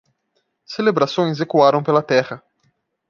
Celebrações 0.65 1.39
ecoaram 1.41 1.83
pela 1.83 2.01
terra. 2.01 2.41